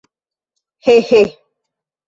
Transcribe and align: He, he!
He, 0.79 1.01
he! 1.01 1.37